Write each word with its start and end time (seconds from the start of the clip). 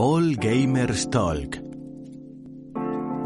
All 0.00 0.36
Gamers 0.36 1.10
Talk. 1.10 1.60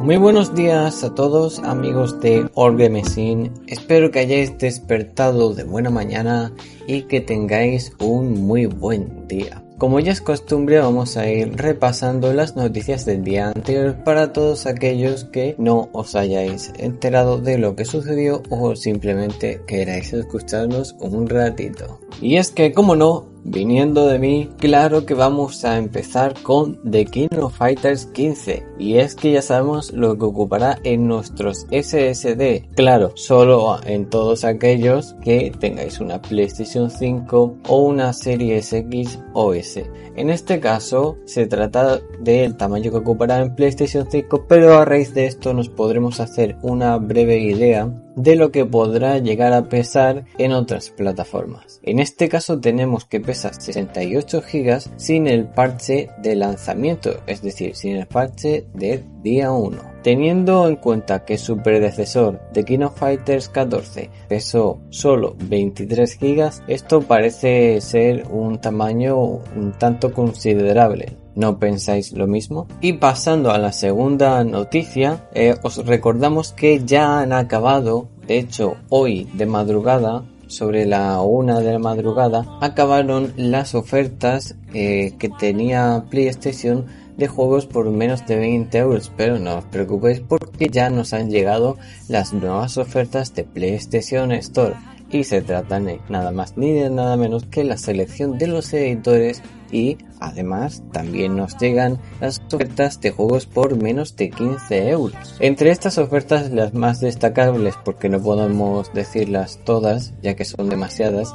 Muy 0.00 0.16
buenos 0.16 0.54
días 0.54 1.04
a 1.04 1.14
todos 1.14 1.58
amigos 1.58 2.18
de 2.22 2.48
All 2.54 2.78
Gamers 2.78 3.18
In. 3.18 3.52
Espero 3.66 4.10
que 4.10 4.20
hayáis 4.20 4.56
despertado 4.56 5.52
de 5.52 5.64
buena 5.64 5.90
mañana 5.90 6.50
y 6.86 7.02
que 7.02 7.20
tengáis 7.20 7.92
un 7.98 8.46
muy 8.46 8.64
buen 8.64 9.28
día. 9.28 9.62
Como 9.76 10.00
ya 10.00 10.12
es 10.12 10.22
costumbre, 10.22 10.78
vamos 10.78 11.18
a 11.18 11.28
ir 11.28 11.54
repasando 11.56 12.32
las 12.32 12.56
noticias 12.56 13.04
del 13.04 13.22
día 13.22 13.48
anterior 13.48 14.02
para 14.02 14.32
todos 14.32 14.64
aquellos 14.64 15.24
que 15.24 15.54
no 15.58 15.90
os 15.92 16.14
hayáis 16.14 16.72
enterado 16.78 17.36
de 17.36 17.58
lo 17.58 17.76
que 17.76 17.84
sucedió 17.84 18.42
o 18.48 18.76
simplemente 18.76 19.60
queráis 19.66 20.14
escucharnos 20.14 20.96
un 21.00 21.28
ratito. 21.28 22.00
Y 22.22 22.38
es 22.38 22.50
que, 22.50 22.72
como 22.72 22.96
no, 22.96 23.31
Viniendo 23.44 24.06
de 24.06 24.20
mí, 24.20 24.48
claro 24.58 25.04
que 25.04 25.14
vamos 25.14 25.64
a 25.64 25.76
empezar 25.76 26.34
con 26.42 26.78
The 26.88 27.04
King 27.06 27.28
of 27.40 27.56
Fighters 27.56 28.06
15. 28.06 28.64
Y 28.78 28.98
es 28.98 29.16
que 29.16 29.32
ya 29.32 29.42
sabemos 29.42 29.92
lo 29.92 30.16
que 30.16 30.24
ocupará 30.24 30.78
en 30.84 31.08
nuestros 31.08 31.66
SSD. 31.70 32.68
Claro, 32.76 33.12
solo 33.16 33.80
en 33.84 34.08
todos 34.08 34.44
aquellos 34.44 35.16
que 35.22 35.52
tengáis 35.58 35.98
una 36.00 36.22
PlayStation 36.22 36.88
5 36.88 37.56
o 37.66 37.78
una 37.78 38.12
Series 38.12 38.72
X 38.72 39.18
o 39.32 39.54
S. 39.54 39.90
En 40.14 40.30
este 40.30 40.60
caso, 40.60 41.18
se 41.24 41.46
trata 41.46 42.00
del 42.20 42.56
tamaño 42.56 42.90
que 42.92 42.98
ocupará 42.98 43.40
en 43.40 43.56
PlayStation 43.56 44.06
5, 44.08 44.46
pero 44.48 44.78
a 44.78 44.84
raíz 44.84 45.14
de 45.14 45.26
esto 45.26 45.52
nos 45.52 45.68
podremos 45.68 46.20
hacer 46.20 46.56
una 46.62 46.96
breve 46.98 47.38
idea 47.40 47.90
de 48.16 48.36
lo 48.36 48.50
que 48.50 48.64
podrá 48.64 49.18
llegar 49.18 49.52
a 49.52 49.68
pesar 49.68 50.24
en 50.38 50.52
otras 50.52 50.90
plataformas. 50.90 51.80
En 51.82 51.98
este 51.98 52.28
caso 52.28 52.60
tenemos 52.60 53.04
que 53.04 53.20
pesa 53.20 53.52
68 53.52 54.42
GB 54.42 54.80
sin 54.96 55.26
el 55.26 55.46
parche 55.46 56.10
de 56.18 56.36
lanzamiento, 56.36 57.20
es 57.26 57.42
decir, 57.42 57.74
sin 57.74 57.96
el 57.96 58.06
parche 58.06 58.66
del 58.74 59.04
día 59.22 59.52
1. 59.52 59.91
Teniendo 60.02 60.66
en 60.66 60.76
cuenta 60.76 61.24
que 61.24 61.38
su 61.38 61.58
predecesor, 61.58 62.40
The 62.52 62.64
King 62.64 62.80
of 62.80 62.98
Fighters 62.98 63.48
14, 63.48 64.10
pesó 64.28 64.80
solo 64.90 65.36
23 65.38 66.18
GB, 66.18 66.50
esto 66.66 67.02
parece 67.02 67.80
ser 67.80 68.26
un 68.28 68.60
tamaño 68.60 69.16
un 69.16 69.72
tanto 69.78 70.12
considerable. 70.12 71.16
¿No 71.34 71.58
pensáis 71.58 72.12
lo 72.12 72.26
mismo? 72.26 72.66
Y 72.80 72.94
pasando 72.94 73.52
a 73.52 73.58
la 73.58 73.72
segunda 73.72 74.42
noticia, 74.44 75.28
eh, 75.34 75.54
os 75.62 75.86
recordamos 75.86 76.52
que 76.52 76.84
ya 76.84 77.20
han 77.20 77.32
acabado, 77.32 78.08
de 78.26 78.38
hecho 78.38 78.76
hoy 78.90 79.28
de 79.34 79.46
madrugada, 79.46 80.24
sobre 80.52 80.84
la 80.84 81.20
una 81.22 81.60
de 81.60 81.72
la 81.72 81.78
madrugada, 81.78 82.44
acabaron 82.60 83.32
las 83.36 83.74
ofertas 83.74 84.56
eh, 84.74 85.14
que 85.18 85.30
tenía 85.30 86.04
PlayStation 86.10 86.86
de 87.22 87.28
juegos 87.28 87.66
por 87.66 87.88
menos 87.88 88.26
de 88.26 88.36
20 88.36 88.76
euros, 88.78 89.12
pero 89.16 89.38
no 89.38 89.58
os 89.58 89.64
preocupéis 89.66 90.20
porque 90.20 90.68
ya 90.68 90.90
nos 90.90 91.12
han 91.12 91.30
llegado 91.30 91.78
las 92.08 92.32
nuevas 92.32 92.78
ofertas 92.78 93.32
de 93.34 93.44
PlayStation 93.44 94.32
Store 94.32 94.74
y 95.08 95.22
se 95.22 95.40
tratan 95.40 95.84
de 95.84 96.00
nada 96.08 96.32
más 96.32 96.56
ni 96.56 96.72
de 96.72 96.90
nada 96.90 97.16
menos 97.16 97.44
que 97.46 97.62
la 97.62 97.76
selección 97.76 98.38
de 98.38 98.48
los 98.48 98.72
editores 98.72 99.40
y 99.70 99.98
además 100.18 100.82
también 100.90 101.36
nos 101.36 101.56
llegan 101.58 102.00
las 102.20 102.42
ofertas 102.52 103.00
de 103.00 103.12
juegos 103.12 103.46
por 103.46 103.76
menos 103.80 104.16
de 104.16 104.30
15 104.30 104.88
euros. 104.88 105.36
Entre 105.38 105.70
estas 105.70 105.98
ofertas 105.98 106.50
las 106.50 106.74
más 106.74 106.98
destacables 106.98 107.76
porque 107.84 108.08
no 108.08 108.20
podemos 108.20 108.92
decirlas 108.94 109.60
todas 109.64 110.12
ya 110.22 110.34
que 110.34 110.44
son 110.44 110.68
demasiadas 110.68 111.32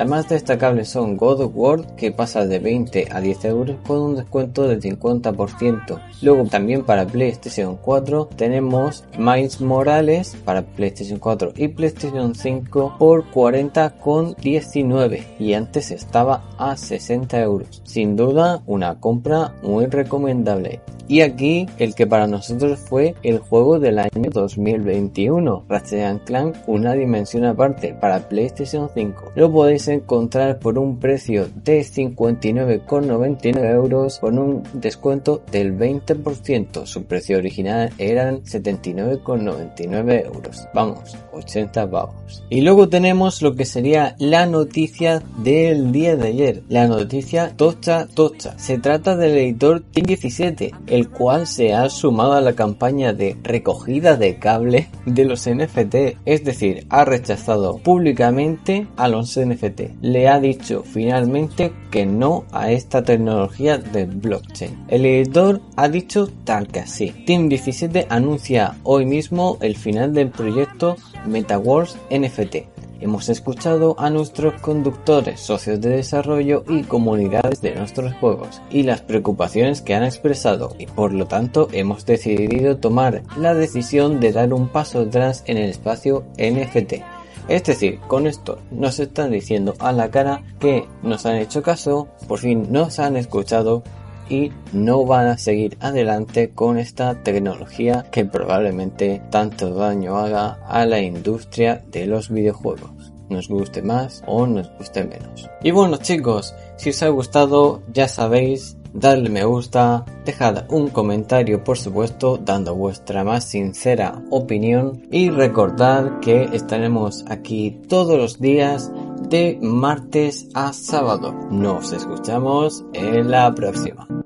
las 0.00 0.08
más 0.08 0.28
destacables 0.30 0.88
son 0.88 1.18
God 1.18 1.42
of 1.42 1.52
War, 1.54 1.94
que 1.94 2.10
pasa 2.10 2.46
de 2.46 2.58
20 2.58 3.08
a 3.10 3.20
10 3.20 3.44
euros 3.44 3.76
con 3.86 3.98
un 3.98 4.16
descuento 4.16 4.66
del 4.66 4.80
50%. 4.80 6.00
Luego 6.22 6.44
también 6.46 6.84
para 6.84 7.06
PlayStation 7.06 7.76
4 7.76 8.30
tenemos 8.34 9.04
Miles 9.18 9.60
Morales 9.60 10.38
para 10.42 10.62
PlayStation 10.62 11.18
4 11.18 11.52
y 11.54 11.68
PlayStation 11.68 12.34
5 12.34 12.96
por 12.98 13.30
40,19 13.30 15.26
y 15.38 15.52
antes 15.52 15.90
estaba 15.90 16.44
a 16.56 16.78
60 16.78 17.38
euros. 17.38 17.82
Sin 17.84 18.16
duda 18.16 18.62
una 18.64 18.98
compra 19.00 19.52
muy 19.62 19.84
recomendable. 19.84 20.80
Y 21.10 21.22
aquí 21.22 21.66
el 21.78 21.96
que 21.96 22.06
para 22.06 22.28
nosotros 22.28 22.78
fue 22.78 23.16
el 23.24 23.40
juego 23.40 23.80
del 23.80 23.98
año 23.98 24.30
2021, 24.32 25.64
Ratchet 25.68 26.22
Clank 26.22 26.54
una 26.68 26.92
dimensión 26.92 27.44
aparte 27.46 27.94
para 27.94 28.28
PlayStation 28.28 28.88
5. 28.94 29.32
Lo 29.34 29.50
podéis 29.50 29.88
encontrar 29.88 30.60
por 30.60 30.78
un 30.78 31.00
precio 31.00 31.48
de 31.64 31.80
59,99 31.80 33.74
euros 33.74 34.20
con 34.20 34.38
un 34.38 34.62
descuento 34.72 35.42
del 35.50 35.76
20%. 35.76 36.86
Su 36.86 37.02
precio 37.02 37.38
original 37.38 37.90
eran 37.98 38.44
79,99 38.44 40.26
euros. 40.26 40.68
Vamos, 40.72 41.16
80 41.32 41.90
pavos. 41.90 42.44
Y 42.50 42.60
luego 42.60 42.88
tenemos 42.88 43.42
lo 43.42 43.56
que 43.56 43.64
sería 43.64 44.14
la 44.20 44.46
noticia 44.46 45.24
del 45.38 45.90
día 45.90 46.14
de 46.14 46.28
ayer. 46.28 46.62
La 46.68 46.86
noticia 46.86 47.52
tocha 47.56 48.06
tocha. 48.06 48.56
Se 48.60 48.78
trata 48.78 49.16
del 49.16 49.36
editor 49.36 49.82
Team 49.92 50.06
17, 50.06 50.70
el 50.86 50.99
cual 51.08 51.46
se 51.46 51.72
ha 51.72 51.88
sumado 51.88 52.34
a 52.34 52.40
la 52.40 52.54
campaña 52.54 53.12
de 53.12 53.36
recogida 53.42 54.16
de 54.16 54.38
cable 54.38 54.88
de 55.06 55.24
los 55.24 55.48
NFT, 55.48 55.94
es 56.24 56.44
decir, 56.44 56.86
ha 56.90 57.04
rechazado 57.04 57.78
públicamente 57.78 58.86
a 58.96 59.08
los 59.08 59.38
NFT. 59.38 60.02
Le 60.02 60.28
ha 60.28 60.40
dicho 60.40 60.82
finalmente 60.84 61.72
que 61.90 62.06
no 62.06 62.44
a 62.52 62.70
esta 62.70 63.02
tecnología 63.02 63.78
de 63.78 64.06
blockchain. 64.06 64.84
El 64.88 65.06
editor 65.06 65.60
ha 65.76 65.88
dicho 65.88 66.28
tal 66.44 66.68
que 66.68 66.80
así. 66.80 67.10
Team 67.26 67.48
17 67.48 68.06
anuncia 68.08 68.76
hoy 68.82 69.06
mismo 69.06 69.58
el 69.60 69.76
final 69.76 70.12
del 70.12 70.30
proyecto 70.30 70.96
MetaWars 71.26 71.96
NFT 72.10 72.79
Hemos 73.00 73.30
escuchado 73.30 73.96
a 73.98 74.10
nuestros 74.10 74.60
conductores, 74.60 75.40
socios 75.40 75.80
de 75.80 75.88
desarrollo 75.90 76.64
y 76.68 76.82
comunidades 76.82 77.62
de 77.62 77.74
nuestros 77.74 78.12
juegos 78.14 78.60
y 78.70 78.82
las 78.82 79.00
preocupaciones 79.00 79.80
que 79.80 79.94
han 79.94 80.04
expresado 80.04 80.74
y 80.78 80.86
por 80.86 81.14
lo 81.14 81.26
tanto 81.26 81.68
hemos 81.72 82.04
decidido 82.04 82.76
tomar 82.76 83.22
la 83.38 83.54
decisión 83.54 84.20
de 84.20 84.32
dar 84.32 84.52
un 84.52 84.68
paso 84.68 85.00
atrás 85.00 85.42
en 85.46 85.56
el 85.56 85.70
espacio 85.70 86.24
NFT. 86.36 87.02
Es 87.48 87.64
decir, 87.64 87.98
con 88.06 88.26
esto 88.26 88.58
nos 88.70 89.00
están 89.00 89.32
diciendo 89.32 89.74
a 89.78 89.92
la 89.92 90.10
cara 90.10 90.42
que 90.60 90.86
nos 91.02 91.26
han 91.26 91.36
hecho 91.36 91.62
caso, 91.62 92.06
por 92.28 92.38
fin 92.38 92.68
nos 92.70 92.98
han 92.98 93.16
escuchado 93.16 93.82
y 94.30 94.52
no 94.72 95.04
van 95.04 95.26
a 95.26 95.36
seguir 95.36 95.76
adelante 95.80 96.50
con 96.54 96.78
esta 96.78 97.22
tecnología 97.22 98.06
que 98.10 98.24
probablemente 98.24 99.20
tanto 99.30 99.74
daño 99.74 100.16
haga 100.16 100.58
a 100.66 100.86
la 100.86 101.00
industria 101.00 101.84
de 101.90 102.06
los 102.06 102.30
videojuegos. 102.30 103.12
Nos 103.28 103.48
guste 103.48 103.82
más 103.82 104.22
o 104.26 104.46
nos 104.46 104.70
guste 104.78 105.04
menos. 105.04 105.48
Y 105.62 105.70
bueno 105.72 105.98
chicos, 105.98 106.54
si 106.76 106.90
os 106.90 107.02
ha 107.02 107.08
gustado 107.08 107.82
ya 107.92 108.08
sabéis 108.08 108.76
darle 108.92 109.30
me 109.30 109.44
gusta, 109.44 110.04
dejad 110.24 110.64
un 110.68 110.88
comentario 110.88 111.62
por 111.62 111.78
supuesto 111.78 112.38
dando 112.38 112.74
vuestra 112.74 113.24
más 113.24 113.44
sincera 113.44 114.22
opinión 114.30 115.02
y 115.10 115.30
recordad 115.30 116.18
que 116.20 116.42
estaremos 116.52 117.24
aquí 117.28 117.80
todos 117.88 118.18
los 118.18 118.40
días 118.40 118.90
de 119.28 119.58
martes 119.62 120.48
a 120.54 120.72
sábado. 120.72 121.32
Nos 121.50 121.92
escuchamos 121.92 122.84
en 122.92 123.30
la 123.30 123.54
próxima. 123.54 124.19